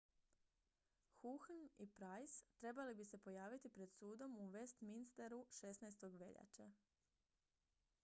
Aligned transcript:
huhne 1.23 1.67
i 1.77 1.87
pryce 1.97 2.39
trebali 2.57 2.95
bi 3.01 3.05
se 3.11 3.21
pojaviti 3.27 3.69
pred 3.77 3.93
sudom 3.99 4.35
u 4.47 4.51
westminsteru 4.57 5.43
16. 5.61 6.15
veljače 6.25 6.71